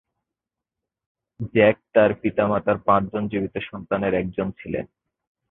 Jack 1.53 1.77
তার 1.93 2.11
পিতামাতা 2.21 2.73
পাঁচজন 2.85 3.23
জীবিত 3.27 3.55
সন্তানের 3.71 4.13
একজন 4.13 4.47
ছিলেন। 4.51 4.85